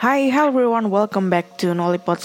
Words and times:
Hi, 0.00 0.32
hello 0.32 0.48
everyone. 0.48 0.88
Welcome 0.88 1.28
back 1.28 1.60
to 1.60 1.76
Nollipod 1.76 2.24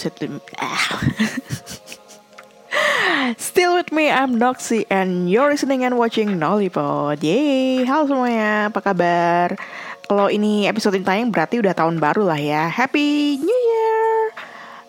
Still 3.36 3.76
with 3.76 3.92
me, 3.92 4.08
I'm 4.08 4.40
Noxy 4.40 4.88
and 4.88 5.28
you're 5.28 5.52
listening 5.52 5.84
and 5.84 6.00
watching 6.00 6.40
Nollipod. 6.40 7.20
Yeay, 7.20 7.84
halo 7.84 8.08
semuanya, 8.08 8.72
apa 8.72 8.80
kabar? 8.80 9.60
Kalau 10.08 10.32
ini 10.32 10.64
episode 10.64 10.96
ini 10.96 11.04
tayang 11.04 11.28
berarti 11.28 11.60
udah 11.60 11.76
tahun 11.76 12.00
baru 12.00 12.24
lah 12.24 12.40
ya. 12.40 12.64
Happy 12.72 13.36
New 13.44 13.60
Year 13.68 14.32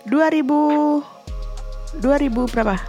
2000 0.08 1.04
2000 2.00 2.54
berapa? 2.56 2.80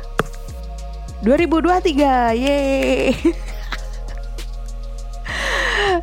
2023. 1.26 2.38
Yeay. 2.38 3.18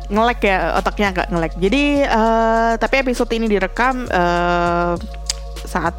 ngelek 0.06 0.40
ya 0.46 0.78
otaknya 0.78 1.06
agak 1.12 1.28
ngelek. 1.32 1.52
Jadi 1.58 1.84
uh, 2.06 2.72
tapi 2.78 2.94
episode 3.02 3.30
ini 3.34 3.46
direkam 3.50 4.06
uh, 4.10 4.94
saat 5.66 5.94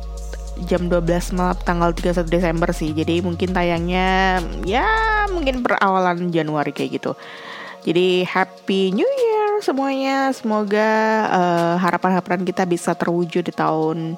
jam 0.66 0.90
12 0.90 1.38
malam 1.38 1.58
tanggal 1.62 1.94
31 1.94 2.26
Desember 2.28 2.70
sih. 2.74 2.96
Jadi 2.96 3.22
mungkin 3.22 3.54
tayangnya 3.54 4.42
ya 4.66 4.88
mungkin 5.30 5.62
perawalan 5.62 6.34
Januari 6.34 6.74
kayak 6.74 7.02
gitu. 7.02 7.12
Jadi 7.88 8.28
happy 8.28 8.92
new 8.92 9.08
year 9.08 9.64
semuanya. 9.64 10.34
Semoga 10.34 10.90
uh, 11.30 11.76
harapan-harapan 11.80 12.44
kita 12.44 12.68
bisa 12.68 12.92
terwujud 12.98 13.46
di 13.48 13.54
tahun 13.54 14.18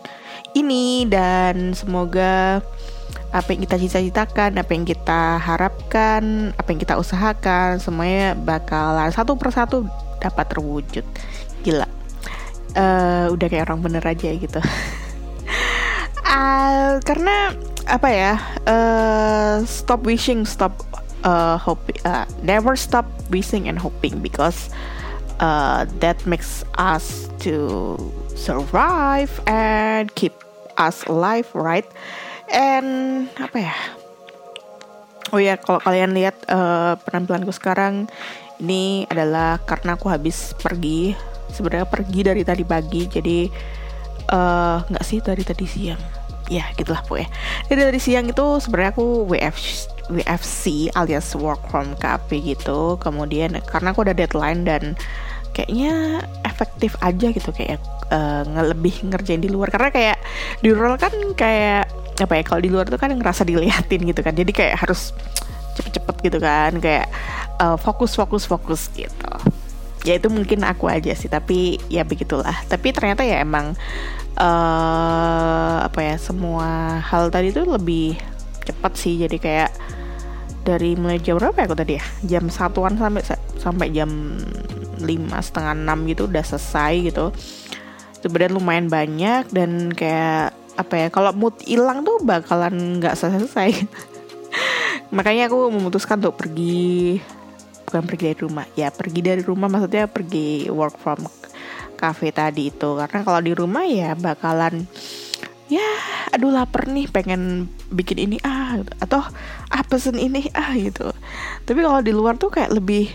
ini 0.57 1.05
dan 1.05 1.77
semoga 1.77 2.63
apa 3.29 3.53
yang 3.53 3.61
kita 3.61 3.77
cita-citakan, 3.77 4.57
apa 4.57 4.71
yang 4.73 4.85
kita 4.89 5.37
harapkan, 5.37 6.49
apa 6.57 6.67
yang 6.73 6.81
kita 6.81 6.97
usahakan, 6.97 7.77
semuanya 7.77 8.33
bakalan 8.33 9.13
satu 9.13 9.37
persatu 9.37 9.85
dapat 10.17 10.49
terwujud. 10.49 11.05
Gila, 11.61 11.85
uh, 12.73 13.25
udah 13.29 13.47
kayak 13.47 13.69
orang 13.69 13.85
bener 13.85 14.01
aja 14.01 14.33
gitu. 14.33 14.61
uh, 16.25 16.97
karena 17.07 17.53
apa 17.85 18.09
ya, 18.09 18.33
uh, 18.65 19.61
stop 19.65 20.01
wishing, 20.05 20.41
stop 20.41 20.73
uh, 21.21 21.57
hoping, 21.61 21.97
uh, 22.09 22.25
never 22.41 22.73
stop 22.73 23.05
wishing 23.29 23.69
and 23.69 23.77
hoping 23.77 24.17
because 24.25 24.73
uh, 25.39 25.85
that 26.01 26.17
makes 26.25 26.65
us 26.77 27.29
to 27.39 27.97
survive 28.33 29.29
and 29.45 30.13
keep 30.15 30.33
us 30.77 31.03
alive, 31.05 31.45
right? 31.53 31.85
And 32.53 32.89
apa 33.37 33.57
ya? 33.57 33.75
Oh 35.29 35.37
ya 35.37 35.61
kalau 35.61 35.77
kalian 35.81 36.17
lihat 36.17 36.35
uh, 36.49 36.97
penampilanku 37.05 37.53
sekarang 37.53 38.09
ini 38.59 39.05
adalah 39.07 39.61
karena 39.61 39.93
aku 39.93 40.09
habis 40.09 40.57
pergi. 40.57 41.13
Sebenarnya 41.49 41.89
pergi 41.89 42.21
dari 42.21 42.41
tadi 42.45 42.61
pagi 42.61 43.09
jadi 43.09 43.49
uh, 44.29 44.85
nggak 44.85 45.05
sih 45.05 45.21
dari 45.21 45.41
tadi 45.45 45.65
siang? 45.65 46.01
Ya 46.49 46.65
gitulah 46.73 47.05
pokoknya. 47.05 47.29
Jadi 47.69 47.79
dari 47.93 47.99
siang 48.01 48.25
itu 48.25 48.45
sebenarnya 48.57 48.91
aku 48.97 49.07
WF 49.29 49.57
WFC 50.09 50.89
alias 50.97 51.37
work 51.37 51.61
from 51.69 51.93
cafe 52.01 52.41
gitu. 52.41 52.97
Kemudian 52.97 53.53
karena 53.69 53.93
aku 53.93 54.01
ada 54.01 54.17
deadline 54.17 54.65
dan 54.65 54.97
kayaknya 55.53 56.25
efektif 56.41 56.97
aja 57.05 57.29
gitu 57.29 57.53
kayak 57.53 57.77
uh, 58.09 58.45
lebih 58.65 58.97
ngerjain 59.05 59.45
di 59.45 59.49
luar. 59.49 59.69
Karena 59.69 59.93
kayak 59.93 60.17
di 60.65 60.73
luar 60.73 60.97
kan 60.97 61.13
kayak 61.37 61.98
apa 62.19 62.39
ya 62.39 62.43
kalau 62.43 62.61
di 62.61 62.69
luar 62.71 62.85
tuh 62.87 62.99
kan 62.99 63.11
ngerasa 63.11 63.47
diliatin 63.47 64.01
gitu 64.03 64.21
kan. 64.21 64.35
Jadi 64.35 64.51
kayak 64.51 64.75
harus 64.83 65.15
cepet-cepet 65.79 66.15
gitu 66.27 66.37
kan 66.43 66.75
kayak 66.83 67.07
uh, 67.63 67.79
fokus 67.79 68.15
fokus 68.19 68.43
fokus 68.43 68.91
gitu. 68.91 69.33
Ya 70.07 70.15
itu 70.15 70.31
mungkin 70.31 70.63
aku 70.63 70.87
aja 70.87 71.11
sih 71.15 71.27
tapi 71.31 71.79
ya 71.91 72.03
begitulah. 72.03 72.55
Tapi 72.67 72.95
ternyata 72.95 73.23
ya 73.23 73.43
emang 73.43 73.75
uh, 74.39 75.77
apa 75.83 75.99
ya 75.99 76.15
semua 76.15 76.99
hal 77.03 77.31
tadi 77.31 77.51
tuh 77.51 77.67
lebih 77.67 78.15
cepat 78.63 78.95
sih. 78.95 79.19
Jadi 79.19 79.39
kayak 79.39 79.71
dari 80.67 80.95
mulai 80.99 81.19
jam 81.23 81.39
berapa 81.39 81.55
ya 81.55 81.65
aku 81.67 81.77
tadi 81.79 81.93
ya? 81.99 82.05
Jam 82.27 82.51
satuan 82.51 82.99
sampai 82.99 83.23
sampai 83.59 83.87
jam 83.91 84.39
lima 84.99 85.39
setengah 85.39 85.75
enam 85.75 86.03
gitu 86.07 86.27
udah 86.27 86.43
selesai 86.43 86.93
gitu. 87.11 87.31
Sebenarnya 88.19 88.51
lumayan 88.55 88.91
banyak 88.91 89.47
dan 89.55 89.95
kayak 89.95 90.58
apa 90.79 90.95
ya 90.95 91.07
kalau 91.11 91.35
mood 91.35 91.59
hilang 91.67 92.07
tuh 92.07 92.23
bakalan 92.23 93.03
nggak 93.03 93.19
selesai 93.19 93.83
makanya 95.15 95.51
aku 95.51 95.67
memutuskan 95.67 96.23
untuk 96.23 96.39
pergi 96.39 97.19
bukan 97.89 98.05
pergi 98.05 98.23
dari 98.29 98.39
rumah. 98.45 98.65
Ya 98.77 98.93
pergi 98.93 99.19
dari 99.25 99.41
rumah 99.41 99.65
maksudnya 99.65 100.05
pergi 100.05 100.69
work 100.69 101.01
from 101.01 101.25
cafe 101.97 102.29
tadi 102.29 102.69
itu. 102.69 102.89
Karena 102.93 103.25
kalau 103.25 103.41
di 103.41 103.57
rumah 103.57 103.81
ya 103.89 104.13
bakalan 104.13 104.85
ya 105.69 105.85
aduh 106.33 106.49
lapar 106.49 106.89
nih 106.89 107.09
pengen 107.09 107.69
bikin 107.93 108.17
ini 108.17 108.37
ah 108.45 108.81
atau 109.01 109.25
ah 109.73 109.83
pesen 109.89 110.21
ini 110.21 110.45
ah 110.53 110.77
gitu. 110.77 111.09
Tapi 111.65 111.79
kalau 111.81 112.05
di 112.05 112.13
luar 112.13 112.37
tuh 112.37 112.53
kayak 112.53 112.77
lebih 112.77 113.09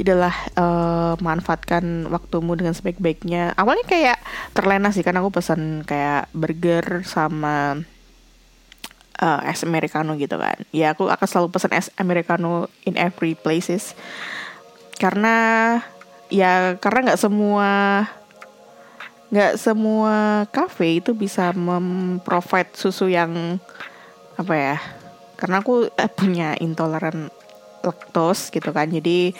adalah 0.00 0.32
uh, 0.56 1.14
manfaatkan 1.20 2.08
waktumu 2.08 2.56
dengan 2.56 2.72
sebaik-baiknya. 2.72 3.52
Awalnya 3.60 3.84
kayak 3.84 4.18
terlena 4.56 4.88
sih 4.88 5.04
karena 5.04 5.20
aku 5.20 5.36
pesan 5.36 5.84
kayak 5.84 6.32
burger 6.32 7.04
sama 7.04 7.84
uh, 9.20 9.40
es 9.44 9.60
americano 9.62 10.16
gitu 10.16 10.40
kan. 10.40 10.56
Ya 10.72 10.96
aku 10.96 11.12
akan 11.12 11.26
selalu 11.28 11.48
pesan 11.52 11.72
es 11.76 11.88
americano 12.00 12.72
in 12.88 12.96
every 12.96 13.36
places. 13.36 13.92
Karena 14.96 15.76
ya 16.32 16.80
karena 16.80 17.12
nggak 17.12 17.20
semua 17.20 17.68
nggak 19.32 19.56
semua 19.56 20.44
cafe 20.52 21.00
itu 21.00 21.16
bisa 21.16 21.56
memprovide 21.56 22.72
susu 22.76 23.08
yang 23.08 23.56
apa 24.36 24.54
ya 24.56 24.76
karena 25.40 25.64
aku 25.64 25.88
eh, 25.88 26.12
punya 26.12 26.52
intoleran 26.60 27.32
laktos 27.80 28.52
gitu 28.52 28.70
kan 28.76 28.92
jadi 28.92 29.32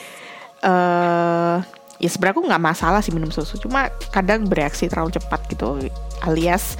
uh, 0.63 1.59
ya 1.99 2.09
sebenarnya 2.09 2.35
aku 2.39 2.43
nggak 2.47 2.63
masalah 2.63 2.99
sih 3.03 3.13
minum 3.13 3.29
susu. 3.29 3.59
Cuma 3.59 3.91
kadang 4.09 4.47
bereaksi 4.47 4.89
terlalu 4.89 5.15
cepat 5.15 5.45
gitu 5.51 5.77
alias 6.23 6.79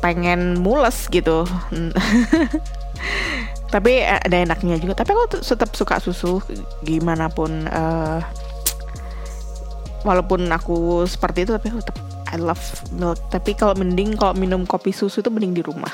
pengen 0.00 0.58
mules 0.58 1.06
gitu. 1.12 1.44
Tapi 3.74 3.92
ada 4.00 4.36
enaknya 4.36 4.80
juga. 4.80 5.04
Tapi 5.04 5.12
aku 5.12 5.44
tetap 5.44 5.70
suka 5.76 6.00
susu 6.00 6.40
gimana 6.82 7.28
pun 7.28 7.68
uh, 7.68 8.20
walaupun 10.06 10.48
aku 10.48 11.04
seperti 11.04 11.44
itu 11.44 11.52
tapi 11.52 11.68
aku 11.68 11.84
tetap 11.84 12.08
I 12.28 12.36
love 12.36 12.60
milk. 12.92 13.16
Tapi 13.32 13.56
kalau 13.56 13.72
mending 13.72 14.20
kalau 14.20 14.36
minum 14.36 14.68
kopi 14.68 14.92
susu 14.92 15.24
itu 15.24 15.32
mending 15.32 15.56
di 15.56 15.62
rumah. 15.64 15.88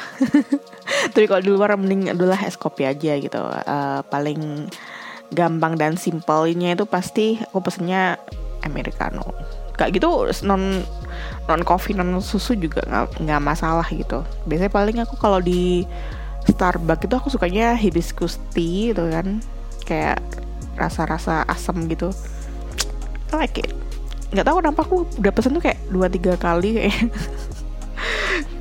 Tapi 1.14 1.30
kalau 1.30 1.38
di 1.38 1.50
luar 1.54 1.78
mending 1.78 2.10
adalah 2.10 2.42
es 2.42 2.58
kopi 2.58 2.90
aja 2.90 3.14
gitu. 3.22 3.38
Uh, 3.38 4.02
paling 4.10 4.66
gampang 5.32 5.78
dan 5.80 5.96
simpelnya 5.96 6.76
itu 6.76 6.84
pasti 6.84 7.40
aku 7.40 7.64
pesennya 7.64 8.20
americano. 8.66 9.32
Kayak 9.74 9.98
gitu 9.98 10.10
non 10.46 10.84
non 11.50 11.62
coffee 11.66 11.96
non 11.96 12.20
susu 12.22 12.54
juga 12.54 12.84
nggak 13.20 13.42
masalah 13.42 13.86
gitu. 13.90 14.22
Biasanya 14.44 14.72
paling 14.72 14.96
aku 15.02 15.14
kalau 15.16 15.40
di 15.40 15.88
Starbucks 16.44 17.08
itu 17.08 17.14
aku 17.16 17.28
sukanya 17.32 17.72
hibiscus 17.74 18.36
tea 18.52 18.92
gitu 18.92 19.08
kan. 19.08 19.40
Kayak 19.88 20.20
rasa-rasa 20.76 21.46
asam 21.48 21.86
gitu. 21.88 22.12
I 23.32 23.34
like 23.38 23.58
it. 23.58 23.72
Nggak 24.30 24.46
tahu 24.50 24.56
kenapa 24.62 24.80
aku 24.82 24.96
udah 25.18 25.32
pesen 25.32 25.54
tuh 25.56 25.62
kayak 25.62 25.80
dua 25.90 26.06
tiga 26.10 26.34
kali 26.38 26.82
kayak. 26.82 26.98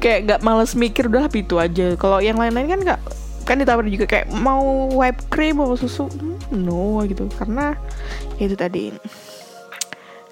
Kayak 0.04 0.20
nggak 0.28 0.42
males 0.44 0.76
mikir 0.76 1.08
udah 1.08 1.32
itu 1.32 1.56
aja. 1.56 1.96
Kalau 1.96 2.20
yang 2.20 2.36
lain-lain 2.36 2.68
kan 2.68 2.80
nggak 2.84 3.02
kan 3.44 3.60
ditawarin 3.60 3.92
juga 3.92 4.08
kayak 4.08 4.32
mau 4.32 4.88
white 4.92 5.28
cream 5.28 5.60
mau 5.60 5.76
susu? 5.76 6.08
Hmm, 6.08 6.40
no 6.52 7.04
gitu. 7.04 7.28
Karena 7.28 7.76
ya 8.40 8.48
itu 8.48 8.56
tadi. 8.56 8.90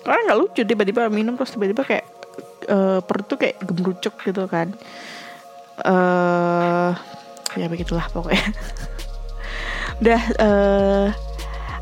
Karena 0.02 0.20
nggak 0.32 0.40
lucu 0.40 0.62
tiba-tiba 0.66 1.12
minum 1.12 1.36
terus 1.38 1.54
tiba-tiba 1.54 1.84
kayak 1.86 2.06
uh, 2.72 3.00
perut 3.04 3.26
tuh 3.28 3.38
kayak 3.38 3.60
gemerucuk 3.62 4.16
gitu 4.24 4.44
kan. 4.48 4.74
Uh, 5.84 6.96
ya 7.60 7.68
begitulah 7.68 8.08
pokoknya. 8.10 8.48
Udah 10.02 10.22
uh, 10.42 11.08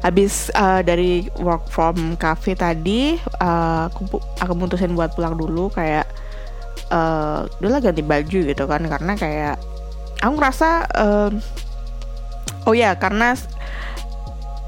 habis 0.02 0.50
uh, 0.56 0.82
dari 0.82 1.28
work 1.40 1.68
from 1.72 2.16
cafe 2.16 2.56
tadi 2.56 3.20
uh, 3.44 3.88
aku 3.92 4.20
aku 4.40 4.54
mutusin 4.56 4.96
buat 4.96 5.12
pulang 5.16 5.36
dulu 5.36 5.68
kayak 5.72 6.08
uh, 6.92 7.48
udahlah 7.60 7.80
ganti 7.80 8.04
baju 8.04 8.40
gitu 8.50 8.64
kan. 8.66 8.82
Karena 8.84 9.14
kayak 9.16 9.69
aku 10.20 10.34
ngerasa 10.36 10.70
um, 10.96 11.34
oh 12.68 12.76
ya 12.76 12.96
karena 13.00 13.36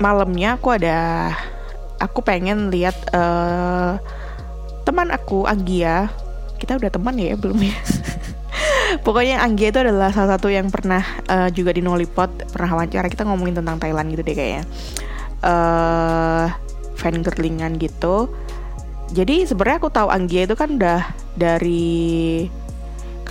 malamnya 0.02 0.58
aku 0.58 0.74
ada 0.74 1.32
aku 2.02 2.26
pengen 2.26 2.74
lihat 2.74 2.98
uh, 3.14 4.02
teman 4.84 5.14
aku 5.14 5.46
Anggia. 5.46 6.10
Kita 6.58 6.78
udah 6.78 6.90
teman 6.94 7.18
ya 7.18 7.38
belum 7.38 7.58
ya? 7.62 7.78
Pokoknya 9.06 9.42
Anggia 9.42 9.70
itu 9.74 9.80
adalah 9.82 10.10
salah 10.14 10.38
satu 10.38 10.50
yang 10.50 10.70
pernah 10.74 11.02
uh, 11.30 11.50
juga 11.54 11.74
di 11.74 11.86
Nolipot 11.86 12.30
pernah 12.50 12.78
wawancara. 12.78 13.08
Kita 13.10 13.26
ngomongin 13.26 13.62
tentang 13.62 13.78
Thailand 13.78 14.10
gitu 14.14 14.22
deh 14.26 14.36
kayaknya. 14.36 14.64
Uh, 15.42 16.50
fan 16.98 17.22
girlingan 17.22 17.78
gitu. 17.82 18.30
Jadi 19.12 19.44
sebenarnya 19.46 19.78
aku 19.82 19.90
tahu 19.90 20.08
Anggia 20.10 20.46
itu 20.46 20.56
kan 20.56 20.78
udah 20.78 21.02
dari 21.36 22.48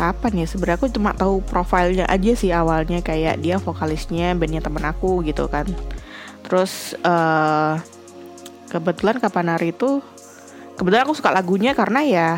kapan 0.01 0.41
ya? 0.41 0.47
Sebenarnya 0.49 0.81
aku 0.81 0.89
cuma 0.89 1.13
tahu 1.13 1.45
profilnya 1.45 2.09
aja 2.09 2.33
sih 2.33 2.49
awalnya 2.57 3.05
kayak 3.05 3.45
dia 3.45 3.61
vokalisnya 3.61 4.33
bandnya 4.33 4.65
temen 4.65 4.81
aku 4.89 5.21
gitu 5.29 5.45
kan. 5.53 5.69
Terus 6.49 6.97
uh, 7.05 7.77
kebetulan 8.73 9.21
kapan 9.21 9.53
hari 9.53 9.77
itu 9.77 10.01
kebetulan 10.81 11.05
aku 11.05 11.13
suka 11.13 11.29
lagunya 11.29 11.77
karena 11.77 12.01
ya 12.01 12.31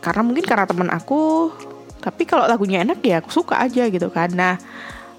karena 0.00 0.22
mungkin 0.24 0.48
karena 0.48 0.64
temen 0.64 0.88
aku 0.88 1.52
tapi 2.02 2.26
kalau 2.26 2.50
lagunya 2.50 2.82
enak 2.82 2.98
ya 3.04 3.20
aku 3.20 3.30
suka 3.30 3.60
aja 3.60 3.86
gitu 3.92 4.08
kan. 4.08 4.32
Nah 4.32 4.56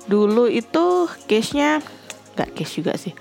dulu 0.10 0.50
itu 0.50 1.08
case 1.30 1.56
nya 1.56 1.80
nggak 2.36 2.50
case 2.58 2.74
juga 2.82 2.98
sih. 2.98 3.14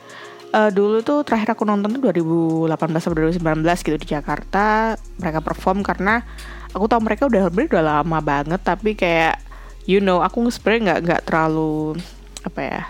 Uh, 0.53 0.69
dulu 0.69 1.01
tuh 1.01 1.25
terakhir 1.25 1.57
aku 1.57 1.65
nonton 1.65 1.97
tuh 1.97 2.13
2018 2.13 2.69
atau 2.77 3.17
2019 3.17 3.87
gitu 3.87 3.97
di 3.97 4.09
Jakarta. 4.11 4.99
Mereka 5.17 5.41
perform 5.41 5.81
karena 5.81 6.27
aku 6.73 6.85
tahu 6.89 7.01
mereka 7.05 7.29
udah 7.29 7.49
udah 7.53 7.85
lama 7.85 8.19
banget 8.21 8.61
tapi 8.65 8.97
kayak 8.97 9.39
you 9.85 10.01
know 10.01 10.21
aku 10.25 10.49
sebenarnya 10.49 10.81
nggak 10.83 11.01
nggak 11.05 11.23
terlalu 11.29 11.97
apa 12.43 12.61
ya 12.61 12.83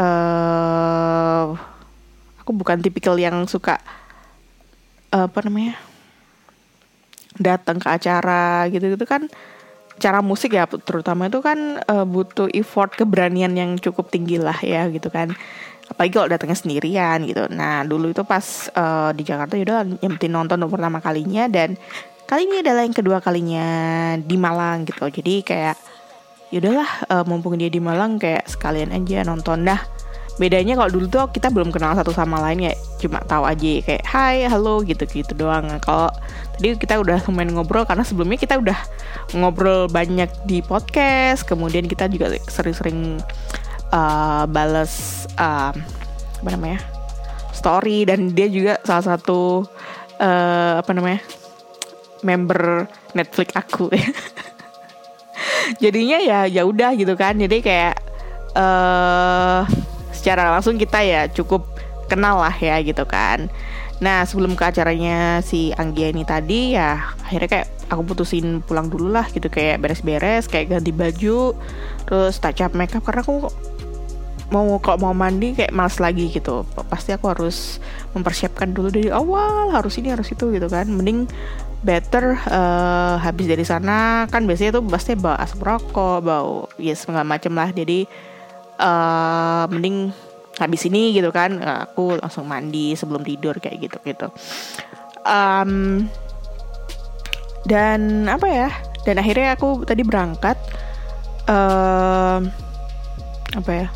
uh, 0.00 1.46
aku 2.42 2.50
bukan 2.52 2.80
tipikal 2.82 3.14
yang 3.16 3.46
suka 3.46 3.78
uh, 5.14 5.30
apa 5.30 5.38
namanya 5.46 5.78
datang 7.38 7.82
ke 7.82 7.88
acara 7.90 8.66
gitu-gitu 8.70 9.06
kan 9.06 9.26
cara 9.98 10.18
musik 10.22 10.54
ya 10.54 10.66
terutama 10.66 11.30
itu 11.30 11.38
kan 11.38 11.78
uh, 11.86 12.06
butuh 12.06 12.50
effort 12.50 12.94
keberanian 12.98 13.54
yang 13.54 13.78
cukup 13.78 14.10
tinggi 14.10 14.42
lah 14.42 14.58
ya 14.58 14.90
gitu 14.90 15.10
kan. 15.10 15.34
Apalagi 15.84 16.12
kalau 16.16 16.28
datangnya 16.32 16.58
sendirian 16.58 17.28
gitu. 17.28 17.44
Nah 17.52 17.84
dulu 17.84 18.10
itu 18.10 18.24
pas 18.24 18.42
uh, 18.74 19.12
di 19.12 19.22
Jakarta 19.22 19.54
yaudah 19.54 19.84
penting 20.00 20.32
nonton 20.32 20.58
untuk 20.64 20.80
pertama 20.80 20.98
kalinya 20.98 21.46
dan 21.46 21.76
kali 22.24 22.48
ini 22.48 22.56
adalah 22.64 22.82
yang 22.82 22.96
kedua 22.96 23.18
kalinya 23.20 23.68
di 24.20 24.36
Malang 24.36 24.88
gitu. 24.88 25.04
Jadi 25.08 25.44
kayak 25.44 25.76
yaudahlah 26.52 26.90
uh, 27.10 27.24
mumpung 27.26 27.56
dia 27.56 27.68
di 27.68 27.80
Malang 27.82 28.16
kayak 28.20 28.48
sekalian 28.48 28.92
aja 28.92 29.24
nonton. 29.24 29.64
Dah 29.64 29.80
bedanya 30.34 30.74
kalau 30.74 30.90
dulu 30.90 31.06
tuh 31.06 31.30
kita 31.30 31.46
belum 31.46 31.70
kenal 31.70 31.94
satu 31.94 32.10
sama 32.10 32.42
lain 32.42 32.66
ya 32.70 32.74
cuma 32.98 33.22
tahu 33.22 33.46
aja 33.46 33.78
kayak 33.86 34.02
hai 34.02 34.42
halo 34.50 34.82
gitu 34.82 35.06
gitu 35.06 35.30
doang 35.38 35.78
kalau 35.78 36.10
tadi 36.58 36.74
kita 36.74 36.98
udah 36.98 37.22
lumayan 37.30 37.54
ngobrol 37.54 37.86
karena 37.86 38.02
sebelumnya 38.02 38.38
kita 38.42 38.58
udah 38.58 38.74
ngobrol 39.38 39.86
banyak 39.86 40.26
di 40.42 40.58
podcast 40.58 41.46
kemudian 41.46 41.86
kita 41.86 42.10
juga 42.10 42.34
sering-sering 42.50 43.22
uh, 43.94 44.42
bales 44.50 45.24
uh, 45.38 45.70
apa 46.42 46.50
namanya 46.50 46.82
story 47.54 48.02
dan 48.02 48.34
dia 48.34 48.50
juga 48.50 48.82
salah 48.82 49.14
satu 49.14 49.62
uh, 50.18 50.82
apa 50.82 50.90
namanya 50.90 51.22
member 52.24 52.88
Netflix 53.12 53.52
aku. 53.54 53.92
Jadinya 55.82 56.18
ya 56.18 56.40
ya 56.48 56.64
udah 56.64 56.96
gitu 56.96 57.14
kan. 57.14 57.36
Jadi 57.36 57.60
kayak 57.60 58.00
uh, 58.56 59.68
secara 60.10 60.50
langsung 60.56 60.80
kita 60.80 61.04
ya 61.04 61.28
cukup 61.28 61.68
kenal 62.08 62.40
lah 62.40 62.56
ya 62.56 62.80
gitu 62.80 63.04
kan. 63.04 63.52
Nah 64.00 64.26
sebelum 64.26 64.56
ke 64.58 64.64
acaranya 64.64 65.44
si 65.44 65.70
Anggia 65.76 66.10
ini 66.10 66.26
tadi 66.26 66.74
ya 66.74 67.14
akhirnya 67.22 67.48
kayak 67.48 67.68
aku 67.92 68.02
putusin 68.12 68.64
pulang 68.64 68.88
dulu 68.88 69.12
lah 69.12 69.28
gitu. 69.30 69.46
Kayak 69.52 69.84
beres-beres 69.84 70.48
kayak 70.48 70.72
ganti 70.72 70.90
baju 70.90 71.52
terus 72.08 72.40
touch 72.40 72.64
up 72.64 72.72
makeup. 72.72 73.04
Karena 73.04 73.20
aku 73.20 73.52
mau 74.52 74.76
kok 74.78 75.00
mau 75.00 75.16
mandi 75.16 75.56
kayak 75.56 75.72
males 75.72 75.96
lagi 75.98 76.30
gitu. 76.30 76.64
Pasti 76.88 77.16
aku 77.16 77.32
harus 77.32 77.80
mempersiapkan 78.12 78.70
dulu 78.70 78.92
dari 78.92 79.10
awal 79.10 79.72
harus 79.72 79.96
ini 79.98 80.12
harus 80.12 80.30
itu 80.30 80.52
gitu 80.52 80.68
kan. 80.68 80.86
Mending 80.88 81.26
better 81.84 82.40
uh, 82.48 83.20
habis 83.20 83.44
dari 83.44 83.62
sana 83.62 84.24
kan 84.32 84.48
biasanya 84.48 84.80
tuh 84.80 84.84
pasti 84.88 85.12
bawa 85.14 85.36
asap 85.44 85.60
rokok 85.60 86.18
bau 86.24 86.64
ya 86.80 86.96
yes, 86.96 87.04
segala 87.04 87.28
macem 87.28 87.52
lah. 87.52 87.68
Jadi 87.70 88.08
uh, 88.80 89.68
mending 89.68 90.08
habis 90.56 90.86
ini 90.86 91.12
gitu 91.12 91.28
kan 91.34 91.60
aku 91.60 92.16
langsung 92.16 92.48
mandi 92.48 92.96
sebelum 92.96 93.20
tidur 93.20 93.60
kayak 93.60 93.90
gitu 93.90 93.98
gitu. 94.08 94.26
Um, 95.28 96.08
dan 97.68 98.28
apa 98.28 98.46
ya 98.48 98.68
dan 99.04 99.20
akhirnya 99.20 99.56
aku 99.56 99.84
tadi 99.84 100.04
berangkat 100.04 100.56
um, 101.48 102.48
apa 103.54 103.72
ya 103.72 103.88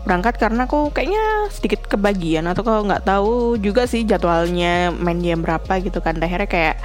berangkat 0.00 0.40
karena 0.40 0.64
aku 0.64 0.88
kayaknya 0.96 1.52
sedikit 1.52 1.84
kebagian 1.84 2.48
atau 2.48 2.64
kalau 2.64 2.88
nggak 2.88 3.04
tahu 3.04 3.60
juga 3.60 3.84
sih 3.84 4.08
jadwalnya 4.08 4.88
main 4.96 5.20
jam 5.20 5.44
berapa 5.44 5.76
gitu 5.84 6.00
kan. 6.00 6.16
Akhirnya 6.16 6.48
kayak 6.48 6.79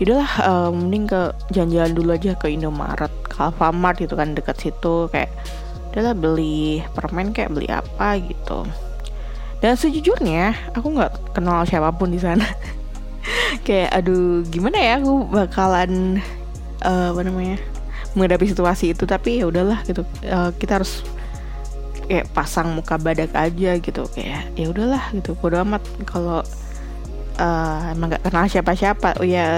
yaudahlah 0.00 0.32
um, 0.48 0.88
mending 0.88 1.04
ke 1.04 1.20
jalan-jalan 1.52 1.92
dulu 1.92 2.10
aja 2.16 2.32
ke 2.32 2.48
Indomaret 2.48 3.12
ke 3.28 3.36
Alfamart 3.36 4.00
gitu 4.00 4.16
kan 4.16 4.32
dekat 4.32 4.56
situ 4.56 5.12
kayak 5.12 5.28
udahlah 5.92 6.16
beli 6.16 6.80
permen 6.96 7.36
kayak 7.36 7.52
beli 7.52 7.68
apa 7.68 8.16
gitu. 8.24 8.64
Dan 9.60 9.76
sejujurnya 9.76 10.72
aku 10.72 10.96
nggak 10.96 11.36
kenal 11.36 11.68
siapa 11.68 11.92
pun 11.92 12.08
di 12.08 12.16
sana. 12.16 12.48
Kayak 13.68 13.92
aduh 13.92 14.40
gimana 14.48 14.80
ya 14.80 14.92
aku 14.96 15.28
bakalan 15.28 16.24
uh, 16.80 17.12
apa 17.12 17.20
namanya 17.20 17.60
menghadapi 18.16 18.48
situasi 18.48 18.96
itu 18.96 19.04
tapi 19.04 19.44
ya 19.44 19.52
udahlah 19.52 19.84
gitu. 19.84 20.00
Uh, 20.24 20.48
kita 20.56 20.80
harus 20.80 21.04
kayak 22.08 22.26
pasang 22.32 22.72
muka 22.72 22.96
badak 22.96 23.36
aja 23.36 23.76
gitu 23.76 24.08
kayak 24.16 24.48
ya 24.56 24.66
udahlah 24.72 25.04
gitu. 25.12 25.36
Bodo 25.36 25.60
amat 25.60 25.84
kalau 26.08 26.40
uh, 27.40 27.96
emang 27.96 28.12
gak 28.12 28.28
kenal 28.28 28.44
siapa-siapa 28.44 29.16
oh 29.18 29.26
ya 29.26 29.48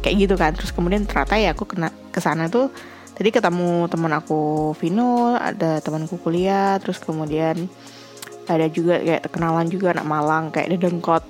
kayak 0.00 0.16
gitu 0.16 0.34
kan. 0.40 0.56
Terus 0.56 0.72
kemudian 0.72 1.04
ternyata 1.04 1.36
ya 1.36 1.52
aku 1.52 1.68
kena 1.68 1.92
ke 2.10 2.18
sana 2.18 2.48
tuh 2.48 2.72
tadi 3.12 3.28
ketemu 3.28 3.86
teman 3.92 4.12
aku 4.16 4.72
Vino 4.80 5.36
ada 5.36 5.78
temanku 5.84 6.16
kuliah 6.18 6.80
terus 6.80 6.96
kemudian 6.96 7.68
ada 8.48 8.66
juga 8.66 8.98
kayak 8.98 9.28
kenalan 9.30 9.68
juga 9.68 9.94
anak 9.94 10.06
Malang 10.08 10.44
kayak 10.50 10.74
dedengkot 10.74 11.22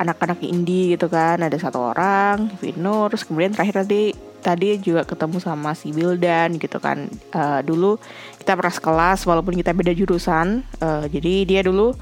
anak-anak 0.00 0.40
indie 0.42 0.96
gitu 0.96 1.06
kan. 1.12 1.44
Ada 1.44 1.60
satu 1.60 1.92
orang 1.92 2.48
Vino 2.58 3.06
terus 3.12 3.28
kemudian 3.28 3.52
terakhir 3.52 3.84
tadi 3.84 4.16
tadi 4.38 4.78
juga 4.78 5.02
ketemu 5.02 5.42
sama 5.42 5.74
si 5.76 5.92
Wildan 5.92 6.56
gitu 6.56 6.80
kan. 6.80 7.06
Uh, 7.30 7.60
dulu 7.62 8.00
kita 8.40 8.56
pernah 8.56 8.74
kelas 8.74 9.28
walaupun 9.28 9.54
kita 9.54 9.76
beda 9.76 9.92
jurusan 9.92 10.64
uh, 10.80 11.04
jadi 11.06 11.44
dia 11.44 11.60
dulu 11.60 11.92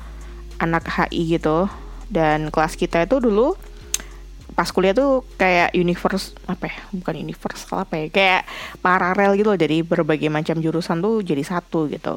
anak 0.57 0.89
HI 0.89 1.37
gitu 1.37 1.69
dan 2.07 2.51
kelas 2.55 2.79
kita 2.79 3.03
itu 3.05 3.19
dulu 3.19 3.55
pas 4.57 4.73
kuliah 4.73 4.97
tuh 4.97 5.21
kayak 5.37 5.77
universe 5.77 6.33
apa 6.49 6.73
ya 6.73 6.81
bukan 6.89 7.15
universal 7.21 7.85
apa 7.85 8.01
ya 8.01 8.07
kayak 8.09 8.43
paralel 8.81 9.37
gitu 9.37 9.53
loh. 9.53 9.61
Jadi 9.61 9.85
berbagai 9.85 10.33
macam 10.33 10.57
jurusan 10.57 11.05
tuh 11.05 11.21
jadi 11.21 11.45
satu 11.45 11.93
gitu. 11.93 12.17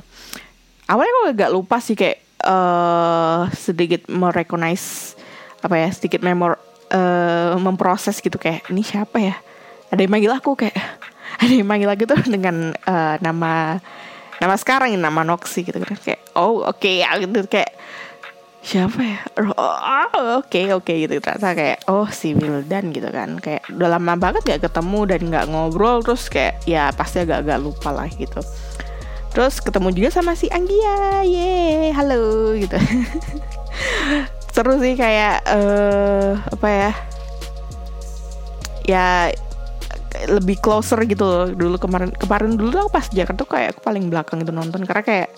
Awalnya 0.88 1.12
kok 1.12 1.28
agak 1.36 1.50
lupa 1.52 1.78
sih 1.84 2.00
kayak 2.00 2.24
uh, 2.48 3.52
sedikit 3.52 4.08
merecognize 4.08 5.20
apa 5.60 5.76
ya 5.76 5.92
sedikit 5.92 6.24
memor 6.24 6.56
uh, 6.96 7.60
memproses 7.60 8.24
gitu. 8.24 8.40
Kayak 8.40 8.72
ini 8.72 8.88
siapa 8.88 9.20
ya? 9.20 9.36
Ada 9.92 10.08
yang 10.08 10.14
manggil 10.16 10.32
aku 10.32 10.56
kayak 10.56 10.80
ada 11.44 11.52
yang 11.52 11.68
manggil 11.68 11.92
lagi 11.92 12.08
tuh 12.08 12.24
dengan 12.24 12.72
uh, 12.88 13.20
nama 13.20 13.84
nama 14.40 14.56
sekarang 14.56 14.96
ini 14.96 15.02
nama 15.04 15.28
Noxy 15.28 15.68
gitu 15.68 15.76
kan. 15.84 16.00
Kayak 16.00 16.24
oh 16.40 16.64
oke 16.64 16.80
okay, 16.80 17.04
ya 17.04 17.20
gitu. 17.20 17.44
Kayak 17.52 17.76
siapa 18.60 19.00
ya? 19.00 19.20
Oh, 19.40 19.48
oke 20.40 20.48
okay, 20.48 20.66
oke 20.76 20.86
okay, 20.86 21.08
gitu. 21.08 21.20
Ternyata 21.24 21.56
kayak 21.56 21.78
oh 21.88 22.08
si 22.12 22.36
Wildan 22.36 22.92
gitu 22.92 23.10
kan. 23.10 23.40
Kayak 23.40 23.66
udah 23.72 23.90
lama 23.98 24.14
banget 24.20 24.42
gak 24.46 24.70
ketemu 24.70 25.00
dan 25.08 25.22
gak 25.32 25.46
ngobrol 25.50 26.04
terus 26.04 26.28
kayak 26.28 26.60
ya 26.68 26.92
pasti 26.94 27.24
agak-agak 27.24 27.60
lupa 27.60 27.90
lah 27.96 28.08
gitu. 28.12 28.42
Terus 29.34 29.62
ketemu 29.62 29.90
juga 29.94 30.10
sama 30.10 30.34
si 30.34 30.50
Anggia 30.50 31.24
ye 31.24 31.94
halo 31.94 32.54
gitu. 32.58 32.78
Seru 34.54 34.82
sih 34.82 34.98
kayak 34.98 35.46
uh, 35.46 36.36
apa 36.50 36.68
ya? 36.68 36.92
Ya 38.90 39.06
lebih 40.28 40.58
closer 40.60 41.00
gitu 41.06 41.24
loh. 41.24 41.48
Dulu 41.54 41.78
kemarin 41.78 42.10
kemarin 42.18 42.58
dulu 42.58 42.74
tuh 42.74 42.90
pas 42.92 43.06
Jakarta 43.08 43.46
tuh 43.46 43.50
kayak 43.50 43.78
aku 43.78 43.82
paling 43.86 44.10
belakang 44.10 44.42
itu 44.42 44.52
nonton. 44.52 44.84
Karena 44.84 45.04
kayak 45.06 45.30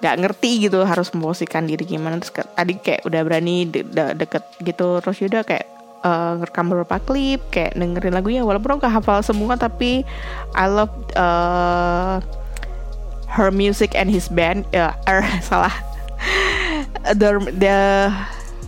nggak 0.00 0.16
ngerti 0.16 0.68
gitu 0.68 0.80
harus 0.82 1.12
memposisikan 1.12 1.68
diri 1.68 1.84
gimana. 1.84 2.16
Terus 2.18 2.32
ke, 2.32 2.42
tadi 2.56 2.72
kayak 2.80 3.04
udah 3.04 3.20
berani 3.20 3.68
de 3.68 3.84
de 3.84 4.04
deket 4.16 4.44
gitu. 4.64 4.98
Terus 5.04 5.16
udah 5.20 5.42
kayak 5.44 5.66
uh, 6.02 6.40
ngerekam 6.40 6.66
beberapa 6.72 6.96
klip 7.04 7.40
kayak 7.52 7.76
dengerin 7.76 8.16
lagunya. 8.16 8.42
Walaupun 8.42 8.80
gak 8.80 8.92
hafal 9.00 9.20
semua 9.20 9.60
tapi 9.60 10.02
I 10.56 10.66
love 10.66 10.92
uh, 11.14 12.24
her 13.28 13.52
music 13.52 13.92
and 13.92 14.08
his 14.08 14.26
band. 14.32 14.64
Uh, 14.72 14.96
er, 15.04 15.22
salah. 15.48 15.72
The 17.04 17.40
the 17.56 17.78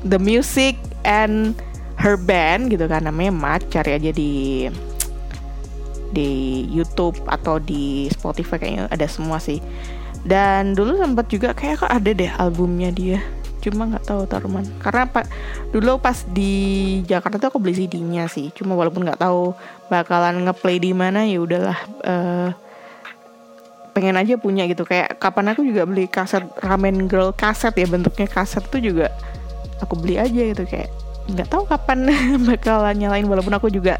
the 0.04 0.20
music 0.20 0.76
and 1.08 1.56
her 1.96 2.20
band 2.20 2.68
gitu 2.68 2.84
kan. 2.86 3.08
Namanya 3.08 3.32
Mat 3.32 3.64
cari 3.72 3.96
aja 3.96 4.12
di 4.12 4.68
di 6.12 6.62
YouTube 6.68 7.16
atau 7.24 7.56
di 7.56 8.06
Spotify 8.12 8.60
kayaknya 8.60 8.84
ada 8.92 9.08
semua 9.08 9.40
sih 9.40 9.64
dan 10.22 10.78
dulu 10.78 11.02
sempat 11.02 11.26
juga 11.26 11.50
kayak 11.50 11.82
kok 11.82 11.90
ada 11.90 12.10
deh 12.14 12.30
albumnya 12.38 12.94
dia. 12.94 13.18
Cuma 13.62 13.86
nggak 13.90 14.06
tahu 14.06 14.22
taruman. 14.26 14.66
Karena 14.82 15.06
pak 15.06 15.26
dulu 15.70 15.98
pas 15.98 16.26
di 16.26 16.52
Jakarta 17.06 17.38
tuh 17.38 17.48
aku 17.54 17.58
beli 17.62 17.74
CD-nya 17.74 18.26
sih. 18.30 18.50
Cuma 18.54 18.74
walaupun 18.78 19.06
nggak 19.06 19.22
tahu 19.22 19.54
bakalan 19.90 20.46
ngeplay 20.46 20.78
di 20.82 20.90
mana 20.94 21.26
ya 21.26 21.38
udahlah 21.42 21.78
uh, 22.06 22.50
pengen 23.94 24.18
aja 24.18 24.38
punya 24.38 24.66
gitu. 24.70 24.86
Kayak 24.86 25.18
kapan 25.18 25.54
aku 25.54 25.66
juga 25.66 25.86
beli 25.86 26.06
kaset 26.06 26.42
Ramen 26.62 27.10
Girl 27.10 27.34
kaset 27.34 27.74
ya 27.74 27.86
bentuknya 27.86 28.26
kaset 28.30 28.62
tuh 28.66 28.82
juga 28.82 29.10
aku 29.82 29.98
beli 29.98 30.18
aja 30.22 30.42
gitu. 30.54 30.62
Kayak 30.66 30.90
nggak 31.30 31.50
tahu 31.50 31.66
kapan 31.66 32.10
bakalan 32.50 32.94
nyalain. 32.94 33.26
Walaupun 33.26 33.54
aku 33.58 33.70
juga 33.74 33.98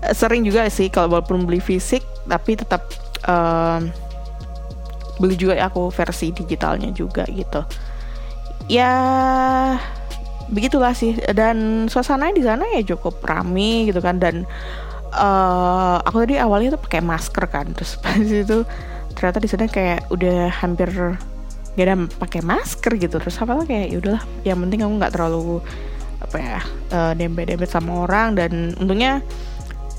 uh, 0.00 0.12
sering 0.16 0.44
juga 0.48 0.64
sih 0.72 0.88
kalau 0.88 1.16
walaupun 1.16 1.44
beli 1.44 1.60
fisik 1.60 2.04
tapi 2.28 2.60
tetap 2.60 2.88
uh, 3.24 3.80
beli 5.18 5.34
juga 5.34 5.58
aku 5.58 5.90
versi 5.90 6.30
digitalnya 6.30 6.94
juga 6.94 7.26
gitu. 7.28 7.62
Ya 8.70 8.92
begitulah 10.48 10.94
sih. 10.96 11.18
Dan 11.34 11.86
suasana 11.90 12.32
di 12.32 12.42
sana 12.42 12.64
ya 12.72 12.80
cukup 12.94 13.20
rame 13.26 13.90
gitu 13.90 14.00
kan. 14.00 14.22
Dan 14.22 14.48
uh, 15.12 15.98
aku 16.02 16.24
tadi 16.24 16.40
awalnya 16.40 16.78
tuh 16.78 16.82
pakai 16.82 17.02
masker 17.04 17.44
kan. 17.50 17.66
Terus 17.76 17.98
pas 18.00 18.16
itu 18.18 18.64
ternyata 19.18 19.38
di 19.42 19.48
sana 19.50 19.66
kayak 19.66 20.14
udah 20.14 20.46
hampir 20.62 20.88
gak 21.74 21.84
ada 21.84 21.94
pakai 22.18 22.40
masker 22.42 22.92
gitu. 22.98 23.18
Terus 23.18 23.36
apa 23.42 23.66
kayak 23.66 23.86
ya 23.92 23.96
udahlah. 23.98 24.24
Yang 24.46 24.58
penting 24.66 24.80
aku 24.86 24.92
nggak 24.98 25.12
terlalu 25.14 25.58
apa 26.18 26.36
ya 26.42 26.60
uh, 26.94 27.12
dempet-dempet 27.14 27.68
sama 27.70 28.06
orang. 28.06 28.38
Dan 28.38 28.78
untungnya 28.78 29.20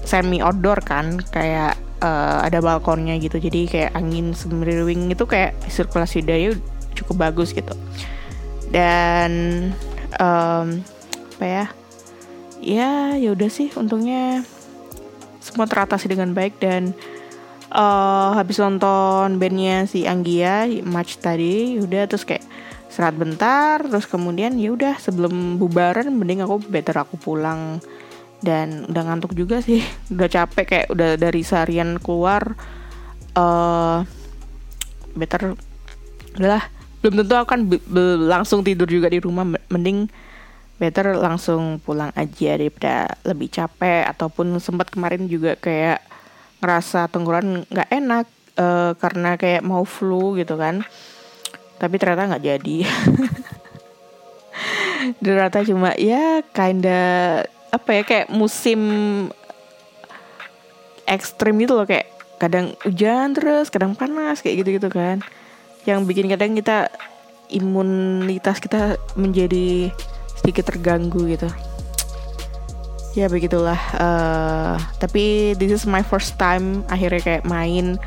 semi 0.07 0.39
outdoor 0.39 0.79
kan. 0.83 1.19
Kayak 1.31 1.77
uh, 2.01 2.39
ada 2.43 2.59
balkonnya 2.59 3.15
gitu. 3.19 3.39
Jadi 3.39 3.67
kayak 3.69 3.91
angin 3.95 4.31
semeriwing 4.35 5.11
itu 5.11 5.23
kayak 5.23 5.55
sirkulasi 5.67 6.23
udara 6.23 6.55
cukup 6.95 7.29
bagus 7.29 7.51
gitu. 7.55 7.71
Dan 8.69 9.31
um, 10.19 10.83
apa 11.39 11.45
ya? 11.45 11.65
Ya 12.59 12.91
ya 13.15 13.29
udah 13.31 13.47
sih 13.47 13.71
untungnya 13.75 14.43
semua 15.39 15.63
teratasi 15.63 16.11
dengan 16.11 16.35
baik 16.35 16.59
dan 16.59 16.91
uh, 17.71 18.35
habis 18.35 18.59
nonton 18.59 19.39
bandnya 19.39 19.87
si 19.87 20.03
Anggia 20.03 20.67
match 20.83 21.23
tadi 21.23 21.79
udah 21.79 22.05
terus 22.11 22.27
kayak 22.27 22.43
serat 22.89 23.15
bentar 23.15 23.79
terus 23.85 24.09
kemudian 24.09 24.57
ya 24.57 24.73
udah 24.73 24.97
sebelum 24.97 25.61
bubaran 25.61 26.09
mending 26.09 26.43
aku 26.43 26.59
better 26.67 26.99
aku 26.99 27.15
pulang 27.15 27.79
dan 28.39 28.87
udah 28.87 29.03
ngantuk 29.07 29.35
juga 29.35 29.59
sih. 29.59 29.83
Udah 30.13 30.27
capek 30.31 30.65
kayak 30.65 30.87
udah 30.91 31.19
dari 31.19 31.41
seharian 31.43 31.99
keluar 31.99 32.55
uh, 33.35 34.03
better 35.15 35.55
udahlah. 36.39 36.63
Belum 36.99 37.23
tentu 37.23 37.35
akan 37.35 37.59
langsung 38.27 38.63
tidur 38.63 38.87
juga 38.87 39.07
di 39.07 39.19
rumah. 39.23 39.47
Mending 39.71 40.07
better 40.79 41.15
langsung 41.19 41.79
pulang 41.83 42.11
aja 42.15 42.55
daripada 42.59 43.15
lebih 43.27 43.51
capek. 43.51 44.07
Ataupun 44.07 44.55
sempat 44.59 44.91
kemarin 44.91 45.27
juga 45.27 45.55
kayak 45.55 46.03
ngerasa 46.59 47.07
tenggorokan 47.07 47.63
nggak 47.71 47.89
enak 47.91 48.25
uh, 48.59 48.91
karena 48.99 49.39
kayak 49.39 49.63
mau 49.63 49.83
flu 49.87 50.35
gitu 50.35 50.59
kan. 50.59 50.83
Tapi 51.79 51.95
ternyata 51.95 52.35
nggak 52.35 52.43
jadi. 52.43 52.77
Ternyata 55.23 55.63
cuma 55.63 55.95
ya 55.95 56.43
kinda 56.51 56.99
apa 57.69 57.89
ya 58.01 58.03
kayak 58.05 58.27
musim 58.33 58.81
ekstrim 61.09 61.57
gitu 61.57 61.73
loh 61.73 61.85
kayak 61.89 62.09
kadang 62.39 62.77
hujan 62.85 63.35
terus 63.35 63.67
kadang 63.67 63.93
panas 63.93 64.41
kayak 64.41 64.63
gitu 64.63 64.79
gitu 64.81 64.89
kan. 64.89 65.21
Yang 65.83 65.99
bikin 66.09 66.27
kadang 66.29 66.53
kita 66.53 66.89
imunitas 67.49 68.61
kita 68.61 68.95
menjadi 69.17 69.89
sedikit 70.37 70.69
terganggu 70.69 71.25
gitu. 71.29 71.49
Ya 73.17 73.25
begitulah 73.25 73.79
uh, 73.97 74.77
tapi 75.01 75.57
this 75.57 75.73
is 75.73 75.83
my 75.89 76.05
first 76.05 76.37
time 76.37 76.85
akhirnya 76.87 77.19
kayak 77.19 77.43
main 77.49 77.97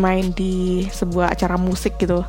main 0.00 0.32
di 0.32 0.86
sebuah 0.92 1.32
acara 1.34 1.56
musik 1.56 1.96
gitu. 1.98 2.22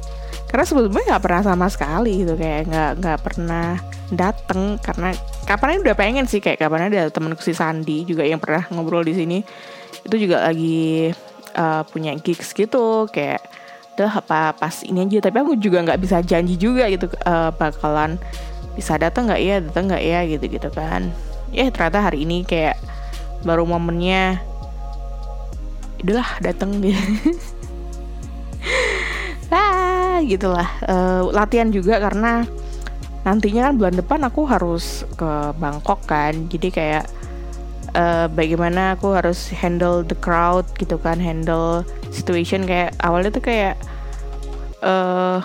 Karena 0.47 0.65
sebelumnya 0.65 1.03
nggak 1.15 1.23
pernah 1.23 1.41
sama 1.43 1.67
sekali 1.67 2.23
gitu 2.23 2.33
kayak 2.39 2.71
nggak 2.71 2.91
nggak 3.03 3.19
pernah 3.21 3.77
dateng 4.13 4.77
karena 4.79 5.11
kapan 5.43 5.83
udah 5.83 5.95
pengen 5.95 6.25
sih 6.25 6.39
kayak 6.39 6.63
kapan 6.63 6.89
ada 6.89 7.11
temenku 7.11 7.43
si 7.43 7.51
Sandi 7.51 8.07
juga 8.07 8.23
yang 8.23 8.39
pernah 8.39 8.65
ngobrol 8.71 9.03
di 9.03 9.15
sini. 9.15 9.39
Itu 10.03 10.15
juga 10.19 10.47
lagi 10.47 11.11
uh, 11.55 11.83
punya 11.87 12.15
gigs 12.19 12.55
gitu 12.55 13.07
kayak 13.11 13.43
udah 13.95 14.23
apa 14.23 14.55
pas 14.57 14.81
ini 14.83 15.05
aja? 15.05 15.29
Tapi 15.29 15.37
aku 15.43 15.59
juga 15.59 15.83
nggak 15.83 15.99
bisa 16.01 16.23
janji 16.23 16.55
juga 16.55 16.87
gitu 16.89 17.11
uh, 17.27 17.51
bakalan 17.53 18.17
bisa 18.73 18.97
datang 18.97 19.29
nggak 19.29 19.41
ya 19.43 19.55
datang 19.61 19.85
nggak 19.91 20.03
ya 20.03 20.19
gitu 20.25 20.45
gitu 20.47 20.69
kan. 20.71 21.11
Ya 21.53 21.69
ternyata 21.69 22.01
hari 22.01 22.25
ini 22.25 22.41
kayak 22.41 22.79
baru 23.43 23.67
momennya 23.67 24.39
udahlah 26.03 26.31
datang 26.43 26.83
gitu 26.83 26.99
ah 29.55 30.19
gitulah 30.27 30.67
uh, 30.83 31.31
latihan 31.31 31.71
juga 31.71 32.03
karena 32.03 32.43
nantinya 33.23 33.71
kan 33.71 33.73
bulan 33.79 33.95
depan 33.95 34.19
aku 34.27 34.43
harus 34.47 35.07
ke 35.15 35.31
Bangkok 35.59 36.03
kan. 36.07 36.47
Jadi 36.51 36.69
kayak 36.71 37.03
uh, 37.95 38.27
bagaimana 38.31 38.95
aku 38.99 39.15
harus 39.15 39.47
handle 39.51 40.03
the 40.03 40.15
crowd 40.19 40.67
gitu 40.75 40.99
kan 40.99 41.17
handle 41.17 41.87
situation. 42.11 42.67
Kayak 42.67 42.95
awalnya 42.99 43.31
tuh 43.31 43.43
kayak 43.43 43.75
uh, 44.83 45.39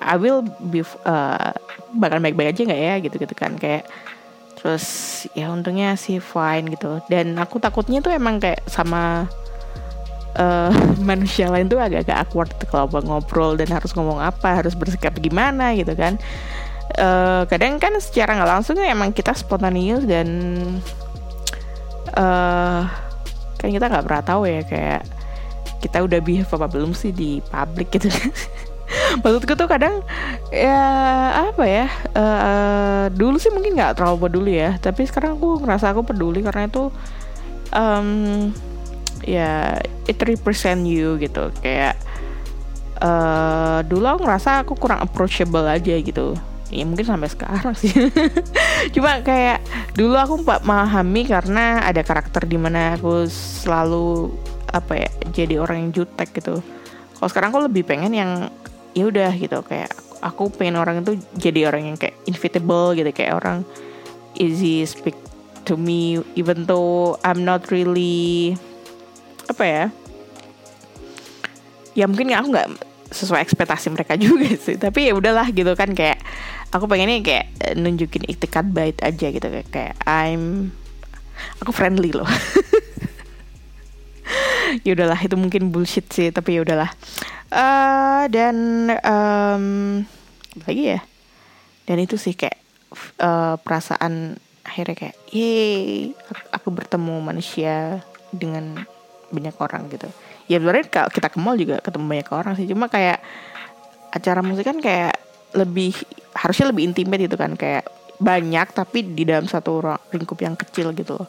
I 0.00 0.16
will 0.16 0.44
be 0.72 0.84
uh, 1.04 1.52
bakal 1.96 2.18
baik-baik 2.20 2.56
aja 2.56 2.60
nggak 2.64 2.82
ya 2.82 2.94
gitu 3.04 3.16
gitu 3.20 3.34
kan. 3.36 3.60
Kayak 3.60 3.88
terus 4.56 4.84
ya 5.36 5.52
untungnya 5.52 5.94
sih 6.00 6.18
fine 6.18 6.72
gitu. 6.72 7.04
Dan 7.12 7.36
aku 7.36 7.60
takutnya 7.60 8.00
tuh 8.00 8.16
emang 8.16 8.40
kayak 8.40 8.64
sama 8.66 9.28
uh, 10.36 10.70
manusia 11.08 11.48
lain 11.50 11.66
tuh 11.66 11.80
agak-agak 11.80 12.16
awkward 12.28 12.50
kalau 12.68 12.86
ngobrol 13.02 13.56
dan 13.56 13.68
harus 13.72 13.90
ngomong 13.96 14.20
apa 14.20 14.62
harus 14.62 14.76
bersikap 14.76 15.16
gimana 15.18 15.72
gitu 15.74 15.92
kan. 15.96 16.20
Uh, 16.96 17.42
kadang 17.50 17.82
kan 17.82 17.92
secara 17.98 18.38
nggak 18.38 18.50
langsung 18.60 18.78
emang 18.78 19.10
kita 19.10 19.34
spontaneous 19.34 20.06
dan 20.06 20.28
uh, 22.14 22.86
kan 23.58 23.68
kita 23.68 23.90
nggak 23.90 24.04
pernah 24.06 24.22
tahu 24.22 24.46
ya 24.46 24.62
kayak 24.62 25.02
kita 25.82 26.02
udah 26.02 26.20
behave 26.22 26.48
apa 26.48 26.66
belum 26.70 26.96
sih 26.96 27.12
di 27.12 27.42
publik 27.52 27.92
gitu 27.92 28.08
maksudku 29.22 29.58
tuh 29.58 29.66
kadang 29.66 30.00
ya 30.54 30.78
apa 31.50 31.64
ya 31.66 31.86
uh, 32.14 33.04
dulu 33.10 33.36
sih 33.36 33.50
mungkin 33.50 33.74
nggak 33.74 33.98
terlalu 33.98 34.30
peduli 34.30 34.54
ya 34.62 34.78
tapi 34.78 35.04
sekarang 35.04 35.36
aku 35.36 35.62
ngerasa 35.62 35.90
aku 35.90 36.06
peduli 36.06 36.40
karena 36.46 36.70
itu 36.70 36.88
um, 37.74 38.50
ya 39.26 39.82
it 40.06 40.18
represent 40.22 40.86
you 40.86 41.18
gitu. 41.20 41.50
Kayak 41.60 41.98
uh, 43.02 43.84
dulu 43.84 44.06
aku 44.06 44.20
ngerasa 44.24 44.64
aku 44.64 44.74
kurang 44.78 45.02
approachable 45.02 45.66
aja 45.66 45.94
gitu. 46.00 46.38
Ya 46.70 46.82
mungkin 46.82 47.06
sampai 47.06 47.30
sekarang 47.30 47.74
sih. 47.78 47.94
Cuma 48.94 49.22
kayak 49.22 49.62
dulu 49.94 50.18
aku 50.18 50.34
memahami 50.42 51.22
karena 51.26 51.86
ada 51.86 52.02
karakter 52.02 52.42
di 52.46 52.58
mana 52.58 52.98
aku 52.98 53.30
selalu 53.30 54.34
apa 54.74 54.98
ya 54.98 55.10
jadi 55.30 55.62
orang 55.62 55.86
yang 55.86 55.90
jutek 56.02 56.34
gitu. 56.34 56.58
Kalau 57.16 57.28
sekarang 57.30 57.54
aku 57.54 57.70
lebih 57.70 57.86
pengen 57.86 58.12
yang 58.14 58.30
ya 58.98 59.06
udah 59.06 59.30
gitu. 59.38 59.62
Kayak 59.62 59.94
aku 60.18 60.50
pengen 60.50 60.82
orang 60.82 61.06
itu 61.06 61.22
jadi 61.38 61.70
orang 61.70 61.94
yang 61.94 61.96
kayak 61.98 62.18
inevitable 62.26 62.98
gitu. 62.98 63.10
Kayak 63.14 63.38
orang 63.38 63.62
easy 64.34 64.82
speak 64.84 65.14
to 65.66 65.78
me 65.78 66.22
even 66.34 66.66
though 66.66 67.18
I'm 67.22 67.46
not 67.46 67.70
really 67.70 68.58
apa 69.46 69.64
ya? 69.64 69.84
Ya 71.96 72.04
mungkin 72.04 72.34
aku 72.34 72.52
nggak 72.52 72.68
sesuai 73.10 73.40
ekspektasi 73.42 73.88
mereka 73.94 74.18
juga 74.24 74.50
sih. 74.58 74.76
Tapi 74.76 75.10
ya 75.10 75.12
udahlah 75.16 75.48
gitu 75.50 75.72
kan 75.78 75.94
kayak 75.96 76.20
aku 76.74 76.84
pengennya 76.90 77.22
kayak 77.22 77.46
eh, 77.62 77.74
nunjukin 77.78 78.26
itikat 78.26 78.66
baik 78.70 79.00
aja 79.00 79.26
gitu. 79.30 79.46
Kayak, 79.46 79.68
kayak 79.72 79.94
I'm 80.04 80.74
aku 81.62 81.70
friendly 81.72 82.12
loh. 82.12 82.28
Ya 84.82 84.98
udahlah 84.98 85.16
itu 85.22 85.38
mungkin 85.38 85.70
bullshit 85.70 86.10
sih 86.10 86.34
tapi 86.34 86.58
ya 86.58 86.66
udahlah. 86.66 86.90
Uh, 87.54 88.26
dan 88.28 88.90
um, 89.06 89.64
lagi 90.66 90.98
ya? 90.98 91.00
Dan 91.86 92.02
itu 92.02 92.18
sih 92.18 92.34
kayak 92.34 92.58
uh, 93.22 93.54
perasaan 93.62 94.42
akhirnya 94.66 94.98
kayak 94.98 95.16
yeay 95.30 96.10
aku 96.50 96.74
bertemu 96.74 97.22
manusia 97.22 98.02
dengan 98.34 98.82
banyak 99.30 99.56
orang 99.58 99.90
gitu. 99.90 100.08
Ya 100.46 100.62
sebenarnya 100.62 100.86
kalau 100.86 101.08
kita 101.10 101.28
ke 101.30 101.38
mall 101.42 101.58
juga 101.58 101.82
ketemu 101.82 102.04
banyak 102.06 102.28
orang 102.30 102.52
sih. 102.54 102.66
Cuma 102.70 102.86
kayak 102.86 103.18
acara 104.14 104.40
musik 104.40 104.64
kan 104.66 104.78
kayak 104.78 105.18
lebih 105.54 105.96
harusnya 106.36 106.70
lebih 106.70 106.86
intimate 106.86 107.26
gitu 107.26 107.36
kan. 107.38 107.58
Kayak 107.58 107.90
banyak 108.16 108.66
tapi 108.72 109.04
di 109.04 109.28
dalam 109.28 109.44
satu 109.50 109.82
lingkup 110.14 110.38
yang 110.40 110.54
kecil 110.54 110.94
gitu 110.94 111.18
loh. 111.18 111.28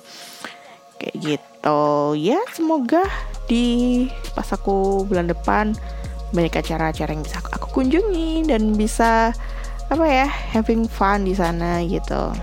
Kayak 1.01 1.15
gitu. 1.17 1.81
Ya 2.17 2.39
semoga 2.53 3.03
di 3.49 4.05
pas 4.37 4.47
aku 4.53 5.07
bulan 5.09 5.29
depan 5.29 5.73
banyak 6.35 6.59
acara-acara 6.59 7.15
yang 7.15 7.23
bisa 7.23 7.39
aku 7.39 7.81
kunjungi 7.81 8.51
dan 8.51 8.75
bisa 8.75 9.31
apa 9.87 10.03
ya 10.03 10.27
having 10.27 10.85
fun 10.85 11.23
di 11.23 11.33
sana 11.33 11.81
gitu. 11.87 12.35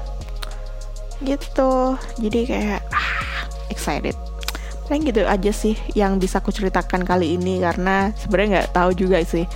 Gitu. 1.23 1.73
Jadi 2.19 2.41
kayak 2.49 2.81
ah, 2.91 3.11
excited 3.71 4.17
paling 4.85 5.09
gitu 5.09 5.25
aja 5.25 5.53
sih 5.53 5.75
yang 5.97 6.21
bisa 6.21 6.45
aku 6.45 6.53
ceritakan 6.53 7.09
kali 7.09 7.41
ini 7.41 7.65
karena 7.65 8.13
sebenarnya 8.17 8.49
nggak 8.61 8.73
tahu 8.77 8.91
juga 8.93 9.19
sih 9.25 9.49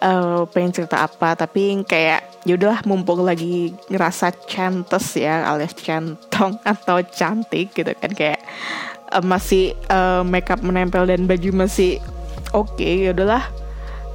uh, 0.00 0.48
pengen 0.50 0.72
cerita 0.72 1.04
apa. 1.04 1.36
Tapi 1.36 1.84
kayak 1.84 2.48
yaudahlah 2.48 2.80
mumpung 2.88 3.22
lagi 3.22 3.76
ngerasa 3.92 4.32
cantes 4.48 5.16
ya 5.16 5.44
alias 5.44 5.76
centong 5.76 6.56
atau 6.72 7.04
cantik 7.04 7.76
gitu 7.76 7.92
kan 8.00 8.12
kayak 8.12 8.40
uh, 9.12 9.24
masih 9.24 9.76
uh, 9.92 10.24
makeup 10.24 10.64
menempel 10.64 11.04
dan 11.04 11.28
baju 11.28 11.68
masih 11.68 12.00
oke 12.56 12.80
okay, 12.80 13.12
yaudahlah 13.12 13.44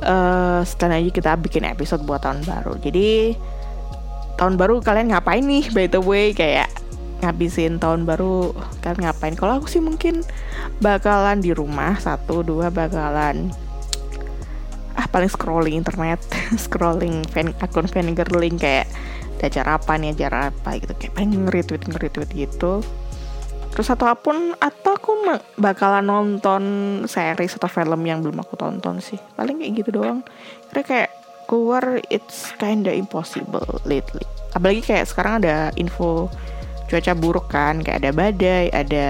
uh, 0.02 0.66
setelah 0.66 0.98
aja 0.98 1.12
kita 1.14 1.32
bikin 1.38 1.64
episode 1.70 2.02
buat 2.04 2.26
tahun 2.26 2.42
baru. 2.44 2.82
Jadi 2.82 3.38
tahun 4.36 4.60
baru 4.60 4.82
kalian 4.82 5.14
ngapain 5.14 5.46
nih 5.46 5.70
by 5.72 5.86
the 5.86 6.02
way? 6.02 6.34
Kayak 6.34 6.68
ngabisin 7.24 7.80
tahun 7.80 8.04
baru 8.04 8.52
kalian 8.84 9.08
ngapain. 9.08 9.36
Kalau 9.38 9.60
aku 9.62 9.68
sih 9.72 9.84
mungkin 9.84 10.26
bakalan 10.84 11.40
di 11.40 11.56
rumah 11.56 11.96
satu 12.00 12.44
dua 12.44 12.74
bakalan 12.74 13.52
ah 14.96 15.08
paling 15.12 15.28
scrolling 15.28 15.76
internet 15.76 16.24
scrolling 16.64 17.28
fan, 17.32 17.52
akun 17.60 17.88
fan 17.88 18.16
girling 18.16 18.56
kayak 18.56 18.88
ada 19.36 19.52
acara 19.52 19.72
apa 19.78 19.94
nih 20.00 20.10
acara 20.16 20.50
apa 20.50 20.70
gitu. 20.80 20.94
Kayak 20.98 21.14
pengen 21.14 21.46
nge-retweet 21.46 21.84
nge-retweet 21.86 22.30
gitu. 22.34 22.82
Terus 23.76 23.88
atau 23.92 24.08
apa 24.08 24.24
pun 24.24 24.56
atau 24.56 24.96
aku 24.96 25.12
bakalan 25.60 26.08
nonton 26.08 26.64
series 27.06 27.60
atau 27.60 27.68
film 27.68 28.02
yang 28.08 28.24
belum 28.24 28.40
aku 28.40 28.56
tonton 28.56 29.04
sih. 29.04 29.20
Paling 29.36 29.60
kayak 29.60 29.84
gitu 29.84 30.02
doang. 30.02 30.24
Karena 30.72 30.84
kayak 30.88 31.10
keluar 31.46 32.02
it's 32.10 32.56
kinda 32.58 32.90
impossible 32.90 33.84
lately. 33.86 34.24
Apalagi 34.56 34.82
kayak 34.82 35.06
sekarang 35.12 35.44
ada 35.44 35.70
info 35.76 36.32
cuaca 36.86 37.14
buruk 37.18 37.46
kan 37.50 37.82
kayak 37.82 38.06
ada 38.06 38.12
badai 38.14 38.70
ada 38.70 39.08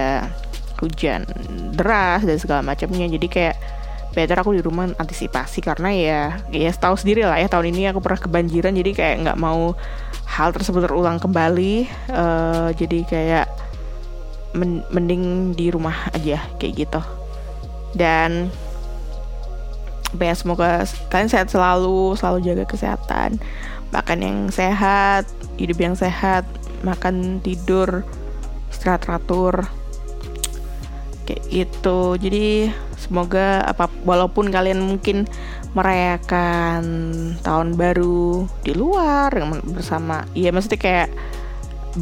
hujan 0.80 1.24
deras 1.72 2.24
dan 2.24 2.36
segala 2.36 2.60
macamnya. 2.64 3.08
Jadi 3.08 3.26
kayak 3.28 3.56
better 4.12 4.40
aku 4.40 4.56
di 4.56 4.62
rumah 4.64 4.88
antisipasi 4.96 5.60
karena 5.60 5.92
ya 5.92 6.20
ya 6.48 6.72
tahu 6.72 6.96
sendiri 6.96 7.28
lah 7.28 7.36
ya 7.36 7.52
tahun 7.52 7.68
ini 7.76 7.92
aku 7.92 8.00
pernah 8.00 8.16
kebanjiran 8.16 8.72
jadi 8.72 8.90
kayak 8.96 9.14
nggak 9.28 9.38
mau 9.40 9.76
hal 10.24 10.52
tersebut 10.52 10.88
terulang 10.88 11.20
kembali. 11.20 11.88
Uh, 12.12 12.72
jadi 12.76 12.98
kayak 13.08 13.46
men 14.56 14.80
mending 14.88 15.52
di 15.52 15.68
rumah 15.68 16.08
aja 16.16 16.40
kayak 16.56 16.86
gitu. 16.86 17.00
Dan 17.96 18.48
ya 20.16 20.32
semoga 20.32 20.88
kalian 21.12 21.28
sehat 21.28 21.48
selalu 21.52 22.16
selalu 22.16 22.38
jaga 22.52 22.64
kesehatan. 22.64 23.40
Makan 23.92 24.18
yang 24.20 24.38
sehat 24.52 25.28
hidup 25.56 25.78
yang 25.80 25.96
sehat 25.96 26.44
makan 26.82 27.38
tidur 27.44 28.04
istirahat 28.72 29.06
teratur. 29.06 29.68
Kayak 31.26 31.42
gitu. 31.50 32.14
Jadi 32.20 32.70
Semoga 33.06 33.62
apa 33.62 33.86
walaupun 34.02 34.50
kalian 34.50 34.82
mungkin 34.82 35.30
merayakan 35.78 36.82
tahun 37.38 37.78
baru 37.78 38.50
di 38.66 38.74
luar 38.74 39.30
bersama 39.62 40.26
ya 40.34 40.50
maksudnya 40.50 40.80
kayak 40.82 41.08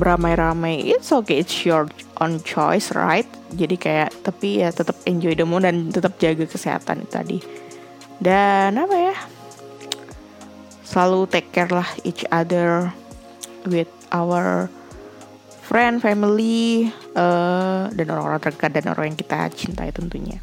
beramai-ramai 0.00 0.80
it's 0.80 1.12
okay 1.12 1.44
it's 1.44 1.66
your 1.68 1.84
own 2.24 2.40
choice 2.40 2.88
right? 2.96 3.28
Jadi 3.52 3.76
kayak 3.76 4.16
tapi 4.24 4.64
ya 4.64 4.72
tetap 4.72 4.96
enjoy 5.04 5.36
the 5.36 5.44
moment 5.44 5.68
dan 5.68 5.76
tetap 5.92 6.16
jaga 6.16 6.48
kesehatan 6.48 7.04
tadi. 7.04 7.44
Dan 8.16 8.80
apa 8.80 8.96
ya? 8.96 9.16
Selalu 10.88 11.28
take 11.28 11.52
care 11.52 11.68
lah 11.68 11.86
each 12.06 12.24
other 12.32 12.88
with 13.68 13.90
our 14.12 14.68
friend 15.64 16.04
family 16.04 16.92
uh, 17.16 17.88
dan 17.88 18.06
orang-orang 18.12 18.40
terdekat 18.44 18.70
dan 18.76 18.84
orang 18.92 19.04
yang 19.12 19.18
kita 19.18 19.48
cintai 19.56 19.90
tentunya. 19.90 20.38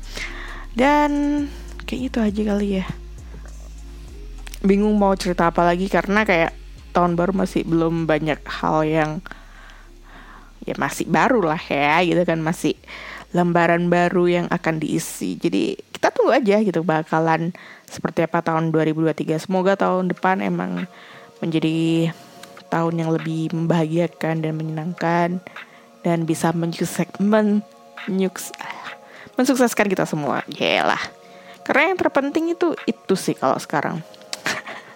Dan 0.74 1.46
kayak 1.86 2.02
itu 2.10 2.18
aja 2.18 2.42
kali 2.54 2.68
ya. 2.82 2.86
Bingung 4.66 4.98
mau 4.98 5.14
cerita 5.14 5.50
apa 5.50 5.62
lagi 5.62 5.86
karena 5.90 6.26
kayak 6.26 6.54
tahun 6.94 7.14
baru 7.14 7.38
masih 7.38 7.66
belum 7.66 8.10
banyak 8.10 8.42
hal 8.50 8.82
yang 8.86 9.12
ya 10.62 10.78
masih 10.78 11.06
baru 11.10 11.46
lah 11.46 11.62
ya 11.70 12.02
gitu 12.02 12.26
kan. 12.26 12.42
Masih 12.42 12.74
lembaran 13.32 13.88
baru 13.94 14.26
yang 14.26 14.48
akan 14.50 14.82
diisi. 14.82 15.38
Jadi 15.38 15.78
kita 16.02 16.10
tunggu 16.10 16.34
aja 16.34 16.58
gitu 16.66 16.82
bakalan 16.82 17.54
seperti 17.86 18.26
apa 18.26 18.42
tahun 18.42 18.74
2023 18.74 19.38
semoga 19.38 19.78
tahun 19.78 20.10
depan 20.10 20.42
emang 20.42 20.90
menjadi 21.46 22.10
tahun 22.72 23.04
yang 23.04 23.12
lebih 23.12 23.52
membahagiakan 23.52 24.48
dan 24.48 24.54
menyenangkan 24.56 25.30
dan 26.02 26.26
bisa 26.26 26.56
men, 26.56 27.62
mensukseskan 29.38 29.88
kita 29.92 30.08
semua. 30.08 30.42
Yalah. 30.50 31.02
Karena 31.62 31.94
yang 31.94 31.98
terpenting 32.00 32.50
itu 32.58 32.74
itu 32.90 33.14
sih 33.14 33.36
kalau 33.38 33.60
sekarang. 33.62 34.02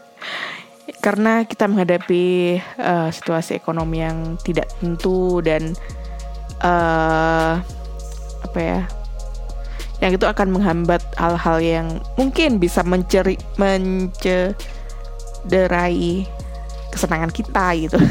Karena 1.05 1.45
kita 1.45 1.69
menghadapi 1.69 2.57
uh, 2.81 3.13
situasi 3.13 3.53
ekonomi 3.53 4.01
yang 4.01 4.37
tidak 4.41 4.65
tentu 4.81 5.41
dan 5.45 5.77
uh, 6.65 7.61
apa 8.41 8.59
ya? 8.59 8.89
Yang 10.03 10.19
itu 10.19 10.25
akan 10.27 10.51
menghambat 10.59 11.01
hal-hal 11.15 11.57
yang 11.63 12.03
mungkin 12.19 12.59
bisa 12.59 12.83
menceri 12.83 13.39
mencederai 13.55 14.59
kesenangan 16.95 17.35
kita 17.35 17.75
gitu. 17.75 17.99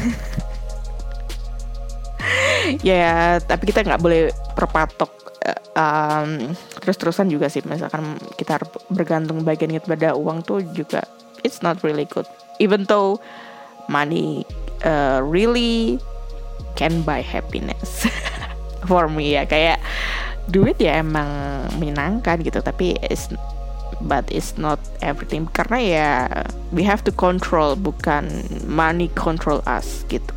ya, 2.85 3.41
tapi 3.41 3.73
kita 3.73 3.81
nggak 3.81 4.01
boleh 4.01 4.29
berpatok 4.53 5.25
um, 5.75 6.55
terus-terusan 6.81 7.29
juga 7.29 7.51
sih. 7.51 7.61
Misalkan 7.65 8.17
kita 8.39 8.61
bergantung 8.89 9.43
bagian 9.43 9.77
pada 9.83 10.15
uang 10.15 10.41
tuh 10.45 10.63
juga 10.73 11.03
it's 11.43 11.61
not 11.61 11.79
really 11.85 12.07
good. 12.09 12.25
Even 12.57 12.87
though 12.87 13.19
money 13.91 14.47
uh, 14.87 15.21
really 15.21 15.99
can 16.73 17.03
buy 17.03 17.21
happiness 17.21 18.07
for 18.89 19.11
me 19.11 19.37
ya. 19.37 19.43
Kayak 19.45 19.83
duit 20.49 20.77
ya 20.77 21.01
emang 21.01 21.27
menyenangkan 21.81 22.37
gitu 22.45 22.61
tapi 22.61 22.97
it's 23.09 23.29
but 24.01 24.27
it's 24.31 24.59
not 24.59 24.79
everything. 24.99 25.47
Karena 25.51 25.79
ya 25.79 26.09
we 26.75 26.83
have 26.83 27.03
to 27.03 27.11
control 27.15 27.79
bukan 27.79 28.27
money 28.67 29.07
control 29.15 29.63
us 29.69 30.03
gitu. 30.11 30.31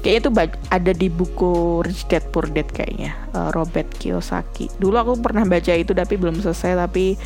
Kayaknya 0.00 0.20
itu 0.20 0.30
ada 0.72 0.92
di 0.96 1.08
buku 1.12 1.84
Rich 1.84 2.08
Dad 2.08 2.24
Poor 2.32 2.48
Dad 2.48 2.72
kayaknya 2.72 3.12
uh, 3.36 3.52
Robert 3.52 3.92
Kiyosaki. 4.00 4.72
Dulu 4.80 4.96
aku 4.96 5.12
pernah 5.20 5.44
baca 5.44 5.76
itu 5.76 5.92
tapi 5.92 6.16
belum 6.16 6.40
selesai. 6.40 6.76
Tapi 6.80 7.20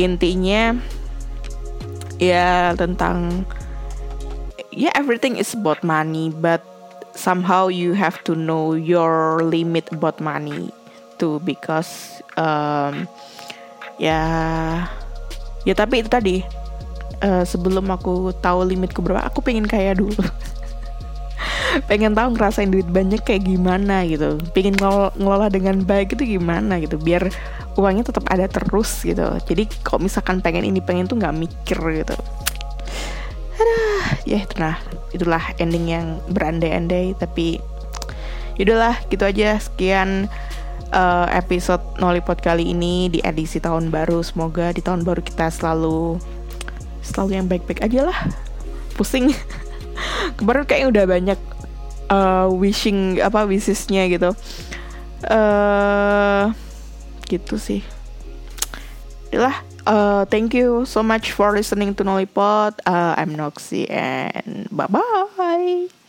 intinya 0.00 0.72
ya 2.16 2.72
tentang 2.72 3.44
ya 4.72 4.88
yeah, 4.88 4.92
everything 4.96 5.36
is 5.36 5.52
about 5.52 5.84
money 5.84 6.32
but 6.40 6.64
somehow 7.16 7.68
you 7.68 7.96
have 7.96 8.20
to 8.24 8.36
know 8.36 8.76
your 8.76 9.40
limit 9.44 9.88
about 9.92 10.20
money 10.20 10.68
too 11.16 11.40
because 11.44 12.20
um, 12.36 13.08
ya 13.96 14.84
ya 15.66 15.74
tapi 15.74 16.00
itu 16.00 16.08
tadi 16.08 16.46
uh, 17.20 17.44
sebelum 17.44 17.84
aku 17.90 18.32
tahu 18.38 18.64
limitku 18.66 19.00
berapa 19.00 19.26
aku 19.26 19.42
pengen 19.44 19.66
kaya 19.68 19.92
dulu. 19.92 20.16
Pengen 21.90 22.16
tahu 22.16 22.32
ngerasain 22.32 22.72
duit 22.72 22.88
banyak 22.88 23.20
kayak 23.20 23.44
gimana 23.44 24.08
gitu. 24.08 24.40
Pengen 24.56 24.80
ngelola, 24.80 25.12
ngelola 25.20 25.46
dengan 25.52 25.84
baik 25.84 26.16
itu 26.16 26.40
gimana 26.40 26.80
gitu 26.80 26.96
biar 26.96 27.28
uangnya 27.76 28.08
tetap 28.08 28.24
ada 28.32 28.48
terus 28.48 29.04
gitu. 29.04 29.36
Jadi 29.44 29.68
kalau 29.84 30.08
misalkan 30.08 30.40
pengen 30.40 30.64
ini 30.64 30.80
pengen 30.80 31.04
tuh 31.04 31.20
nggak 31.20 31.36
mikir 31.36 31.76
gitu. 32.00 32.16
Aduh, 33.56 34.04
ya 34.24 34.40
itu 34.40 34.54
nah 34.56 34.80
itulah 35.12 35.44
ending 35.60 35.88
yang 35.88 36.06
berandai-andai 36.32 37.12
tapi 37.20 37.60
yaudahlah 38.56 38.96
gitu 39.12 39.28
aja. 39.28 39.60
Sekian 39.60 40.32
uh, 40.92 41.26
episode 41.32 41.82
Nolipot 41.98 42.38
kali 42.38 42.70
ini 42.74 43.08
di 43.10 43.22
edisi 43.24 43.62
tahun 43.62 43.90
baru. 43.90 44.22
Semoga 44.22 44.70
di 44.74 44.82
tahun 44.82 45.02
baru 45.02 45.22
kita 45.22 45.50
selalu 45.50 46.20
selalu 47.02 47.30
yang 47.38 47.46
baik-baik 47.46 47.82
aja 47.82 48.10
lah. 48.10 48.18
Pusing. 48.98 49.32
Kemarin 50.38 50.66
kayaknya 50.68 50.88
udah 50.92 51.04
banyak 51.08 51.40
uh, 52.12 52.46
wishing 52.52 53.18
apa 53.22 53.46
wishesnya 53.48 54.06
gitu. 54.10 54.30
Uh, 55.26 56.52
gitu 57.26 57.56
sih. 57.56 57.80
Itulah 59.32 59.66
uh, 59.86 60.22
thank 60.28 60.52
you 60.52 60.84
so 60.84 61.00
much 61.00 61.32
for 61.32 61.54
listening 61.54 61.94
to 61.94 62.02
Nolipod 62.04 62.76
uh, 62.84 63.14
I'm 63.16 63.38
Noxy 63.38 63.86
and 63.88 64.68
bye 64.70 64.90
bye 64.90 66.05